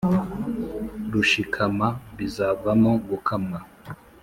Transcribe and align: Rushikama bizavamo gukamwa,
Rushikama 1.11 1.87
bizavamo 2.17 2.91
gukamwa, 3.09 3.59